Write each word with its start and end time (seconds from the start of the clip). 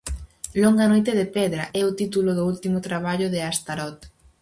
"Longa 0.63 0.87
noite 0.91 1.11
de 1.19 1.25
Pedra" 1.35 1.63
é 1.79 1.81
o 1.89 1.95
título 1.99 2.31
do 2.37 2.43
último 2.51 2.77
traballo 2.87 3.27
de 3.33 3.39
Astarot. 3.51 3.99